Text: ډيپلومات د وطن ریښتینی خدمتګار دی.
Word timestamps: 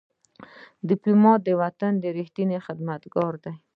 ډيپلومات 0.87 1.39
د 1.43 1.49
وطن 1.63 1.93
ریښتینی 2.17 2.57
خدمتګار 2.65 3.33
دی. 3.43 3.53